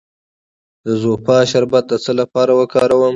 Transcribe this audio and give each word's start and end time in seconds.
د 0.85 0.87
زوفا 1.01 1.37
شربت 1.51 1.83
د 1.89 1.93
څه 2.03 2.11
لپاره 2.19 2.51
وکاروم؟ 2.59 3.09